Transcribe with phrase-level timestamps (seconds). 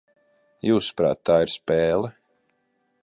[0.69, 2.11] Jūsuprāt, tā ir spēle?